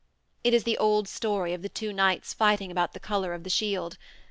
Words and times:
It 0.43 0.55
is 0.55 0.63
the 0.63 0.79
old 0.79 1.07
story 1.07 1.53
of 1.53 1.61
the 1.61 1.69
two 1.69 1.93
knights 1.93 2.33
fighting 2.33 2.71
about 2.71 2.93
the 2.93 2.99
color 2.99 3.35
of 3.35 3.43
the 3.43 3.51
shield. 3.51 3.99